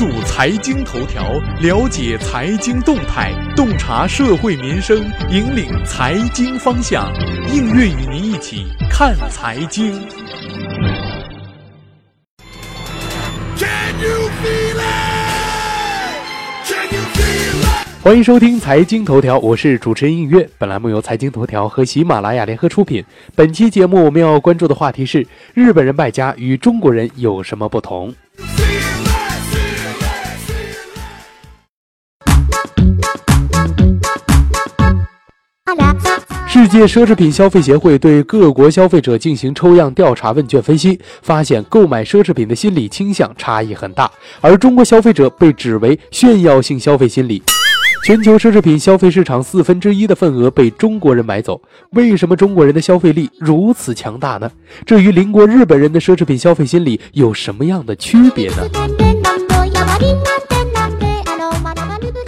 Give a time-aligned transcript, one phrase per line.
[0.00, 4.96] 注财经头条，了解财经动态，洞察社会民生，
[5.30, 7.06] 引领财经方向。
[7.52, 10.00] 映月与您一起看财经。
[18.02, 20.48] 欢迎收听财经头条，我是主持人映月。
[20.56, 23.04] 本栏目由财经头条和喜马拉雅联合出品。
[23.34, 28.14] 本期节目我们要关注的话题是：日本人败家与中国人有什么不同？
[36.48, 47.42] 世界奢侈品消费协会对各国消费者进行抽样调查问卷分析，发现购买奢侈品的心理倾向差异很大，而中国消费者被指为炫耀性消费心理。
[48.04, 51.60] 全球奢侈品消费市场四分之一的份额被中国人买走，
[51.92, 54.50] 为什么中国人的消费力如此强大呢？
[54.84, 58.56] 这与邻国日本人的奢侈品消费心理有什么样的区别呢？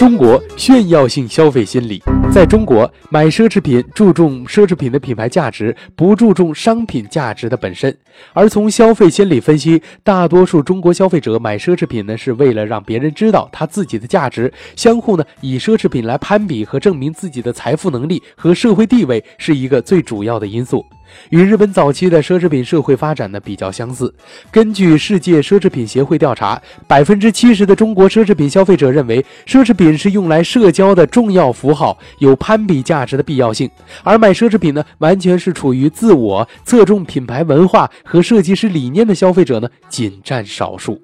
[0.02, 7.96] 中国炫耀性消费心理，在中国买奢侈品注重奢侈品的品牌价值，不注重商品价值的本身。
[8.32, 20.84] 而从消费心理分析，大多数中国消费者买奢侈品呢，是为了让别人知道他自己的价值，相互呢以奢侈品来攀比和证明自己的财富能力和社会地位，是一个最主要的因素。
[21.30, 24.12] 与日本早期的奢侈品社会发展呢比较相似。
[24.50, 33.70] 根据世界奢侈品协会调查，百分之七十的中国奢侈品消费者认为，奢侈品是用来社交的重要符号，有攀比价值的必要性。
[34.02, 41.00] 而买奢侈品呢，完全是处于自我、侧重品牌文化和设计师理念的消费者呢，仅占少数。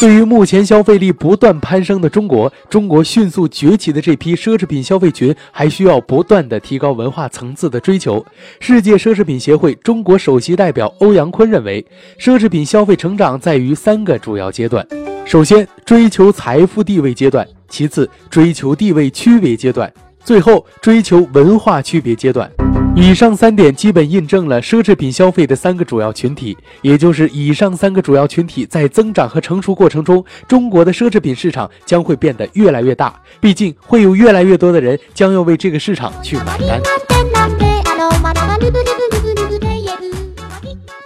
[0.00, 8.24] 对于目前消费力不断攀升的中国，中国迅速崛起的这批奢侈品消费群，还需要不断的提高文化层次的追求。
[8.58, 11.84] 世界奢侈品协会中国首席代表欧阳坤认为，
[12.18, 14.84] 奢侈品消费成长在于三个主要阶段：
[15.24, 19.88] 首先，追求财富地位阶段；其次，追求地位区别阶段；
[20.24, 22.50] 最后，追求文化区别阶段。
[22.94, 33.18] 以上三点基本印证了奢侈品消费的三个主要群体，也就是以上三个主要群体在增长和成熟过程中，中国的奢侈品市场将会变得越来越大。
[33.40, 36.80] 毕竟会有越来越多的人将要为这个市场去买单。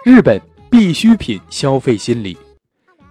[0.04, 2.36] 日本必需品消费心理，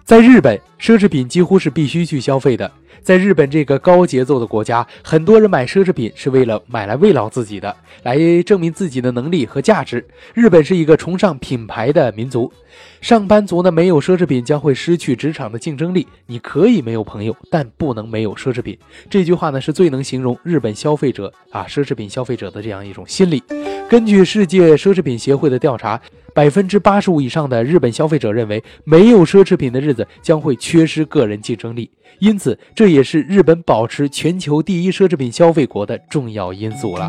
[0.04, 2.70] 在日本，奢侈品几乎是必须去消费的。
[3.06, 10.04] 在日本这个高节奏的国家，很多人买奢侈品是为了买来慰劳自己的，来证明自己的能力和价值。
[10.34, 12.52] 日本是一个崇尚品牌的民族，
[13.00, 16.04] 上班族呢没有奢侈品将会失去职场的竞争力。
[16.26, 18.76] 你可以没有朋友，但不能没有奢侈品。
[19.08, 23.40] 这句话呢是最能形容日本消费者啊奢侈品消费者的这样一种心理。
[23.88, 26.00] 根据世界奢侈品协会的调查。
[26.34, 37.08] 百分之八十五以上的日本消费者认为，没有奢侈品的日子将会缺失个人竞争力，因此这也是日本保持全球第一奢侈品消费国的重要因素了。